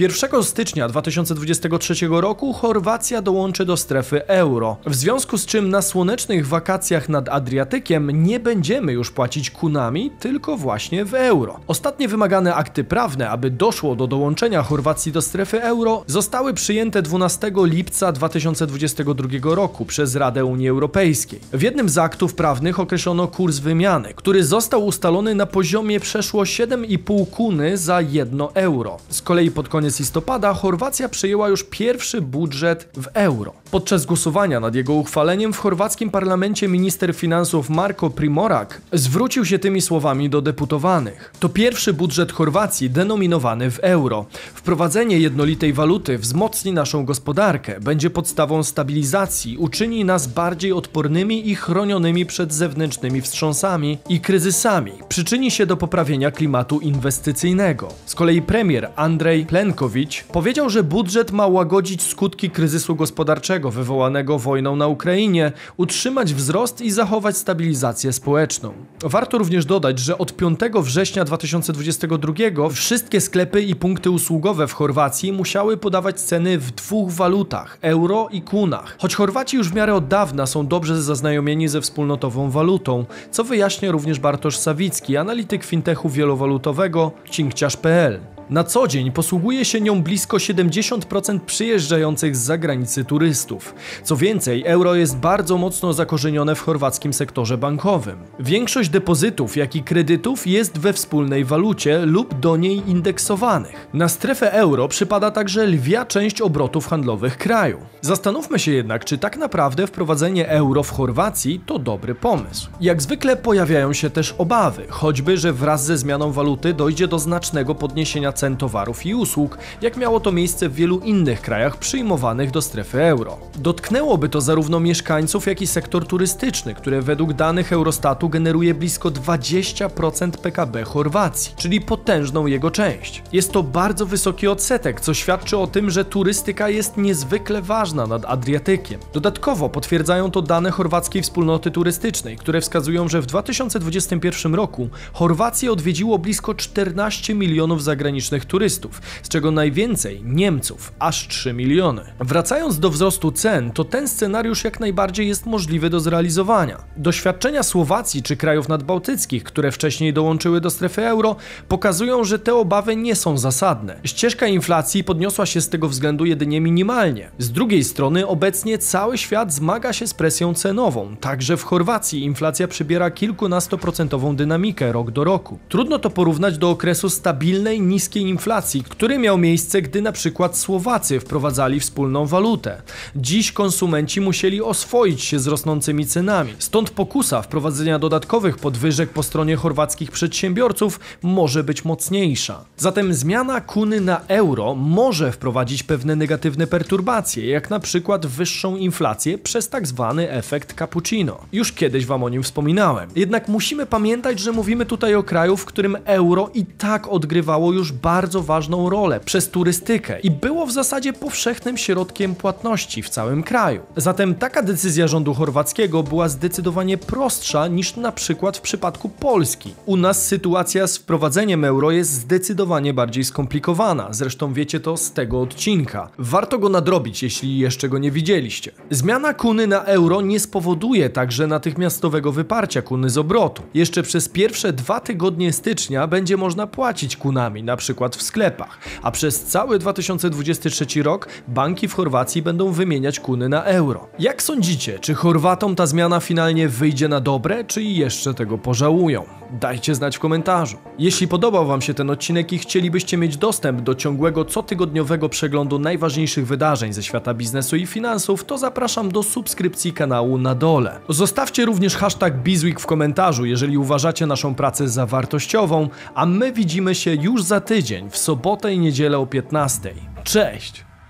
1 0.00 0.42
stycznia 0.42 0.88
2023 0.88 1.94
roku 2.10 2.52
Chorwacja 2.52 3.22
dołączy 3.22 3.64
do 3.64 3.76
strefy 3.76 4.26
euro, 4.26 4.76
w 4.86 4.94
związku 4.94 5.38
z 5.38 5.46
czym 5.46 5.68
na 5.68 5.82
słonecznych 5.82 6.46
wakacjach 6.46 7.08
nad 7.08 7.28
Adriatykiem 7.28 8.22
nie 8.24 8.40
będziemy 8.40 8.92
już 8.92 9.10
płacić 9.10 9.50
kunami, 9.50 10.10
tylko 10.20 10.56
właśnie 10.56 11.04
w 11.04 11.14
euro. 11.14 11.60
Ostatnie 11.66 12.08
wymagane 12.08 12.54
akty 12.54 12.84
prawne, 12.84 13.30
aby 13.30 13.50
doszło 13.50 13.96
do 13.96 14.06
dołączenia 14.06 14.62
Chorwacji 14.62 15.12
do 15.12 15.22
strefy 15.22 15.62
euro, 15.62 16.04
zostały 16.06 16.54
przyjęte 16.54 17.02
12 17.02 17.52
lipca 17.56 18.12
2022 18.12 19.54
roku 19.54 19.84
przez 19.84 20.16
Radę 20.16 20.44
Unii 20.44 20.68
Europejskiej. 20.68 21.40
W 21.52 21.62
jednym 21.62 21.88
z 21.88 21.98
aktów 21.98 22.34
prawnych 22.34 22.80
określono 22.80 23.28
kurs 23.28 23.58
wymiany, 23.58 24.14
który 24.14 24.44
został 24.44 24.86
ustalony 24.86 25.34
na 25.34 25.46
poziomie 25.46 26.00
przeszło 26.00 26.42
7,5 26.42 27.30
kuny 27.30 27.76
za 27.76 28.00
1 28.00 28.40
euro. 28.54 28.98
Z 29.08 29.22
kolei 29.22 29.50
pod 29.50 29.68
koniec 29.68 29.85
koniec 29.86 30.00
listopada 30.00 30.54
Chorwacja 30.54 31.08
przyjęła 31.08 31.48
już 31.48 31.64
pierwszy 31.64 32.20
budżet 32.20 32.88
w 32.96 33.08
euro. 33.14 33.52
Podczas 33.70 34.06
głosowania 34.06 34.60
nad 34.60 34.74
jego 34.74 34.94
uchwaleniem 34.94 35.52
w 35.52 35.58
chorwackim 35.58 36.10
parlamencie 36.10 36.68
minister 36.68 37.14
finansów 37.14 37.70
Marko 37.70 38.10
Primorak 38.10 38.80
zwrócił 38.92 39.44
się 39.44 39.58
tymi 39.58 39.82
słowami 39.82 40.30
do 40.30 40.42
deputowanych. 40.42 41.32
To 41.40 41.48
pierwszy 41.48 41.92
budżet 41.92 42.32
Chorwacji 42.32 42.90
denominowany 42.90 43.70
w 43.70 43.78
euro. 43.78 44.26
Wprowadzenie 44.54 45.18
jednolitej 45.18 45.72
waluty 45.72 46.18
wzmocni 46.18 46.72
naszą 46.72 47.04
gospodarkę, 47.04 47.80
będzie 47.80 48.10
podstawą 48.10 48.62
stabilizacji, 48.62 49.56
uczyni 49.58 50.04
nas 50.04 50.26
bardziej 50.26 50.72
odpornymi 50.72 51.50
i 51.50 51.54
chronionymi 51.54 52.26
przed 52.26 52.54
zewnętrznymi 52.54 53.20
wstrząsami 53.20 53.98
i 54.08 54.20
kryzysami, 54.20 54.92
przyczyni 55.08 55.50
się 55.50 55.66
do 55.66 55.76
poprawienia 55.76 56.30
klimatu 56.30 56.80
inwestycyjnego. 56.80 57.88
Z 58.06 58.14
kolei 58.14 58.42
premier 58.42 58.90
Andrzej 58.96 59.46
Plenko 59.46 59.75
Plenkowicz 59.76 60.24
powiedział, 60.24 60.70
że 60.70 60.82
budżet 60.82 61.32
ma 61.32 61.46
łagodzić 61.46 62.02
skutki 62.02 62.50
kryzysu 62.50 62.96
gospodarczego 62.96 63.70
wywołanego 63.70 64.38
wojną 64.38 64.76
na 64.76 64.86
Ukrainie, 64.86 65.52
utrzymać 65.76 66.34
wzrost 66.34 66.80
i 66.80 66.90
zachować 66.90 67.36
stabilizację 67.36 68.12
społeczną. 68.12 68.72
Warto 69.02 69.38
również 69.38 69.66
dodać, 69.66 69.98
że 69.98 70.18
od 70.18 70.36
5 70.36 70.60
września 70.82 71.24
2022 71.24 72.68
wszystkie 72.70 73.20
sklepy 73.20 73.62
i 73.62 73.74
punkty 73.74 74.10
usługowe 74.10 74.66
w 74.66 74.72
Chorwacji 74.72 75.32
musiały 75.32 75.76
podawać 75.76 76.20
ceny 76.20 76.58
w 76.58 76.70
dwóch 76.70 77.10
walutach 77.10 77.78
euro 77.82 78.28
i 78.32 78.42
kunach. 78.42 78.96
Choć 78.98 79.14
Chorwaci 79.14 79.56
już 79.56 79.68
w 79.68 79.74
miarę 79.74 79.94
od 79.94 80.08
dawna 80.08 80.46
są 80.46 80.66
dobrze 80.66 81.02
zaznajomieni 81.02 81.68
ze 81.68 81.80
wspólnotową 81.80 82.50
walutą, 82.50 83.04
co 83.30 83.44
wyjaśnia 83.44 83.90
również 83.90 84.18
Bartosz 84.20 84.56
Sawicki, 84.56 85.16
analityk 85.16 85.64
fintechu 85.64 86.08
wielowalutowego 86.08 87.12
cinkciarz.pl. 87.30 88.35
Na 88.50 88.64
co 88.64 88.88
dzień 88.88 89.12
posługuje 89.12 89.64
się 89.64 89.80
nią 89.80 90.02
blisko 90.02 90.36
70% 90.36 91.40
przyjeżdżających 91.40 92.36
z 92.36 92.40
zagranicy 92.40 93.04
turystów. 93.04 93.74
Co 94.02 94.16
więcej, 94.16 94.64
euro 94.66 94.94
jest 94.94 95.16
bardzo 95.16 95.58
mocno 95.58 95.92
zakorzenione 95.92 96.54
w 96.54 96.60
chorwackim 96.60 97.12
sektorze 97.12 97.58
bankowym. 97.58 98.18
Większość 98.40 98.88
depozytów, 98.88 99.56
jak 99.56 99.76
i 99.76 99.82
kredytów 99.82 100.46
jest 100.46 100.78
we 100.78 100.92
wspólnej 100.92 101.44
walucie 101.44 101.98
lub 101.98 102.40
do 102.40 102.56
niej 102.56 102.90
indeksowanych. 102.90 103.88
Na 103.94 104.08
strefę 104.08 104.52
euro 104.52 104.88
przypada 104.88 105.30
także 105.30 105.66
lwia 105.66 106.04
część 106.04 106.40
obrotów 106.40 106.86
handlowych 106.86 107.38
kraju. 107.38 107.78
Zastanówmy 108.00 108.58
się 108.58 108.72
jednak, 108.72 109.04
czy 109.04 109.18
tak 109.18 109.36
naprawdę 109.36 109.86
wprowadzenie 109.86 110.48
euro 110.48 110.82
w 110.82 110.90
Chorwacji 110.90 111.60
to 111.66 111.78
dobry 111.78 112.14
pomysł. 112.14 112.70
Jak 112.80 113.02
zwykle 113.02 113.36
pojawiają 113.36 113.92
się 113.92 114.10
też 114.10 114.34
obawy, 114.38 114.86
choćby, 114.88 115.36
że 115.36 115.52
wraz 115.52 115.84
ze 115.84 115.98
zmianą 115.98 116.32
waluty 116.32 116.74
dojdzie 116.74 117.08
do 117.08 117.18
znacznego 117.18 117.74
podniesienia 117.74 118.32
cen 118.36 118.56
towarów 118.56 119.06
i 119.06 119.14
usług, 119.14 119.58
jak 119.82 119.96
miało 119.96 120.20
to 120.20 120.32
miejsce 120.32 120.68
w 120.68 120.74
wielu 120.74 120.98
innych 120.98 121.40
krajach 121.40 121.76
przyjmowanych 121.76 122.50
do 122.50 122.62
strefy 122.62 123.02
euro. 123.02 123.38
Dotknęłoby 123.54 124.28
to 124.28 124.40
zarówno 124.40 124.80
mieszkańców, 124.80 125.46
jak 125.46 125.62
i 125.62 125.66
sektor 125.66 126.06
turystyczny, 126.06 126.74
które 126.74 127.02
według 127.02 127.32
danych 127.32 127.72
Eurostatu 127.72 128.28
generuje 128.28 128.74
blisko 128.74 129.10
20% 129.10 130.30
PKB 130.30 130.84
Chorwacji, 130.84 131.54
czyli 131.56 131.80
potężną 131.80 132.46
jego 132.46 132.70
część. 132.70 133.22
Jest 133.32 133.52
to 133.52 133.62
bardzo 133.62 134.06
wysoki 134.06 134.48
odsetek, 134.48 135.00
co 135.00 135.14
świadczy 135.14 135.58
o 135.58 135.66
tym, 135.66 135.90
że 135.90 136.04
turystyka 136.04 136.68
jest 136.68 136.96
niezwykle 136.96 137.62
ważna 137.62 138.06
nad 138.06 138.24
Adriatykiem. 138.24 139.00
Dodatkowo 139.12 139.68
potwierdzają 139.68 140.30
to 140.30 140.42
dane 140.42 140.70
chorwackiej 140.70 141.22
wspólnoty 141.22 141.70
turystycznej, 141.70 142.36
które 142.36 142.60
wskazują, 142.60 143.08
że 143.08 143.20
w 143.20 143.26
2021 143.26 144.54
roku 144.54 144.88
Chorwację 145.12 145.72
odwiedziło 145.72 146.18
blisko 146.18 146.54
14 146.54 147.34
milionów 147.34 147.82
zagranicznych 147.82 148.25
turystów, 148.44 149.00
z 149.22 149.28
czego 149.28 149.50
najwięcej 149.50 150.22
Niemców, 150.24 150.92
aż 150.98 151.28
3 151.28 151.52
miliony. 151.52 152.02
Wracając 152.20 152.78
do 152.78 152.90
wzrostu 152.90 153.32
cen, 153.32 153.70
to 153.70 153.84
ten 153.84 154.08
scenariusz 154.08 154.64
jak 154.64 154.80
najbardziej 154.80 155.28
jest 155.28 155.46
możliwy 155.46 155.90
do 155.90 156.00
zrealizowania. 156.00 156.78
Doświadczenia 156.96 157.62
Słowacji 157.62 158.22
czy 158.22 158.36
krajów 158.36 158.68
nadbałtyckich, 158.68 159.44
które 159.44 159.72
wcześniej 159.72 160.12
dołączyły 160.12 160.60
do 160.60 160.70
strefy 160.70 161.06
euro, 161.06 161.36
pokazują, 161.68 162.24
że 162.24 162.38
te 162.38 162.54
obawy 162.54 162.96
nie 162.96 163.16
są 163.16 163.38
zasadne. 163.38 164.00
Ścieżka 164.04 164.46
inflacji 164.46 165.04
podniosła 165.04 165.46
się 165.46 165.60
z 165.60 165.68
tego 165.68 165.88
względu 165.88 166.24
jedynie 166.24 166.60
minimalnie. 166.60 167.30
Z 167.38 167.50
drugiej 167.50 167.84
strony 167.84 168.26
obecnie 168.26 168.78
cały 168.78 169.18
świat 169.18 169.52
zmaga 169.52 169.92
się 169.92 170.06
z 170.06 170.14
presją 170.14 170.54
cenową, 170.54 171.16
także 171.16 171.56
w 171.56 171.64
Chorwacji 171.64 172.24
inflacja 172.24 172.68
przybiera 172.68 173.10
kilkunastoprocentową 173.10 174.36
dynamikę 174.36 174.92
rok 174.92 175.10
do 175.10 175.24
roku. 175.24 175.58
Trudno 175.68 175.98
to 175.98 176.10
porównać 176.10 176.58
do 176.58 176.70
okresu 176.70 177.10
stabilnej, 177.10 177.80
niskiej 177.80 178.15
inflacji, 178.20 178.84
który 178.88 179.18
miał 179.18 179.38
miejsce, 179.38 179.82
gdy 179.82 180.02
na 180.02 180.12
przykład 180.12 180.58
Słowacy 180.58 181.20
wprowadzali 181.20 181.80
wspólną 181.80 182.26
walutę. 182.26 182.82
Dziś 183.16 183.52
konsumenci 183.52 184.20
musieli 184.20 184.62
oswoić 184.62 185.22
się 185.22 185.38
z 185.38 185.46
rosnącymi 185.46 186.06
cenami, 186.06 186.52
stąd 186.58 186.90
pokusa 186.90 187.42
wprowadzenia 187.42 187.98
dodatkowych 187.98 188.58
podwyżek 188.58 189.10
po 189.10 189.22
stronie 189.22 189.56
chorwackich 189.56 190.10
przedsiębiorców 190.10 191.00
może 191.22 191.64
być 191.64 191.84
mocniejsza. 191.84 192.64
Zatem 192.76 193.14
zmiana 193.14 193.60
kuny 193.60 194.00
na 194.00 194.20
euro 194.28 194.74
może 194.74 195.32
wprowadzić 195.32 195.82
pewne 195.82 196.16
negatywne 196.16 196.66
perturbacje, 196.66 197.46
jak 197.46 197.70
na 197.70 197.80
przykład 197.80 198.26
wyższą 198.26 198.76
inflację 198.76 199.38
przez 199.38 199.68
tak 199.68 199.86
zwany 199.86 200.30
efekt 200.30 200.74
cappuccino. 200.78 201.38
Już 201.52 201.72
kiedyś 201.72 202.06
wam 202.06 202.24
o 202.24 202.28
nim 202.28 202.42
wspominałem. 202.42 203.10
Jednak 203.16 203.48
musimy 203.48 203.86
pamiętać, 203.86 204.40
że 204.40 204.52
mówimy 204.52 204.86
tutaj 204.86 205.14
o 205.14 205.22
kraju, 205.22 205.56
w 205.56 205.64
którym 205.64 205.96
euro 206.04 206.50
i 206.54 206.66
tak 206.66 207.08
odgrywało 207.08 207.72
już 207.72 207.92
bardzo 208.06 208.42
ważną 208.42 208.90
rolę 208.90 209.20
przez 209.20 209.50
turystykę 209.50 210.20
i 210.20 210.30
było 210.30 210.66
w 210.66 210.72
zasadzie 210.72 211.12
powszechnym 211.12 211.76
środkiem 211.76 212.34
płatności 212.34 213.02
w 213.02 213.08
całym 213.08 213.42
kraju. 213.42 213.80
Zatem 213.96 214.34
taka 214.34 214.62
decyzja 214.62 215.08
rządu 215.08 215.34
chorwackiego 215.34 216.02
była 216.02 216.28
zdecydowanie 216.28 216.98
prostsza 216.98 217.68
niż 217.68 217.96
na 217.96 218.12
przykład 218.12 218.56
w 218.56 218.60
przypadku 218.60 219.08
Polski. 219.08 219.74
U 219.86 219.96
nas 219.96 220.26
sytuacja 220.26 220.86
z 220.86 220.98
wprowadzeniem 220.98 221.64
euro 221.64 221.90
jest 221.90 222.10
zdecydowanie 222.10 222.94
bardziej 222.94 223.24
skomplikowana, 223.24 224.08
zresztą 224.10 224.52
wiecie 224.52 224.80
to 224.80 224.96
z 224.96 225.12
tego 225.12 225.40
odcinka. 225.40 226.08
Warto 226.18 226.58
go 226.58 226.68
nadrobić, 226.68 227.22
jeśli 227.22 227.58
jeszcze 227.58 227.88
go 227.88 227.98
nie 227.98 228.10
widzieliście. 228.10 228.70
Zmiana 228.90 229.34
kuny 229.34 229.66
na 229.66 229.84
euro 229.84 230.20
nie 230.20 230.40
spowoduje 230.40 231.10
także 231.10 231.46
natychmiastowego 231.46 232.32
wyparcia 232.32 232.82
kuny 232.82 233.10
z 233.10 233.18
obrotu. 233.18 233.62
Jeszcze 233.74 234.02
przez 234.02 234.28
pierwsze 234.28 234.72
dwa 234.72 235.00
tygodnie 235.00 235.52
stycznia 235.52 236.06
będzie 236.06 236.36
można 236.36 236.66
płacić 236.66 237.16
kunami, 237.16 237.62
na 237.62 237.76
przykład 237.96 238.16
w 238.16 238.22
sklepach, 238.22 238.78
a 239.02 239.10
przez 239.10 239.44
cały 239.44 239.78
2023 239.78 241.02
rok 241.02 241.28
banki 241.48 241.88
w 241.88 241.94
Chorwacji 241.94 242.42
będą 242.42 242.72
wymieniać 242.72 243.20
kuny 243.20 243.48
na 243.48 243.64
euro. 243.64 244.08
Jak 244.18 244.42
sądzicie, 244.42 244.98
czy 244.98 245.14
Chorwatom 245.14 245.76
ta 245.76 245.86
zmiana 245.86 246.20
finalnie 246.20 246.68
wyjdzie 246.68 247.08
na 247.08 247.20
dobre, 247.20 247.64
czy 247.64 247.82
jeszcze 247.82 248.34
tego 248.34 248.58
pożałują? 248.58 249.24
Dajcie 249.60 249.94
znać 249.94 250.16
w 250.16 250.20
komentarzu. 250.20 250.76
Jeśli 250.98 251.28
podobał 251.28 251.66
Wam 251.66 251.82
się 251.82 251.94
ten 251.94 252.10
odcinek 252.10 252.52
i 252.52 252.58
chcielibyście 252.58 253.16
mieć 253.16 253.36
dostęp 253.36 253.80
do 253.80 253.94
ciągłego 253.94 254.44
cotygodniowego 254.44 255.28
przeglądu 255.28 255.78
najważniejszych 255.78 256.46
wydarzeń 256.46 256.92
ze 256.92 257.02
świata 257.02 257.34
biznesu 257.34 257.76
i 257.76 257.86
finansów, 257.86 258.44
to 258.44 258.58
zapraszam 258.58 259.12
do 259.12 259.22
subskrypcji 259.22 259.92
kanału 259.92 260.38
na 260.38 260.54
dole. 260.54 261.00
Zostawcie 261.08 261.64
również 261.64 261.96
hashtag 261.96 262.42
Bizweek 262.42 262.80
w 262.80 262.86
komentarzu, 262.86 263.44
jeżeli 263.44 263.78
uważacie 263.78 264.26
naszą 264.26 264.54
pracę 264.54 264.88
za 264.88 265.06
wartościową, 265.06 265.88
a 266.14 266.26
my 266.26 266.52
widzimy 266.52 266.94
się 266.94 267.14
już 267.14 267.42
za 267.42 267.60
tydzień, 267.86 268.10
w 268.10 268.16
sobotę 268.16 268.72
i 268.72 268.78
niedzielę 268.78 269.18
o 269.18 269.26
15. 269.26 269.94
Cześć! 270.24 270.85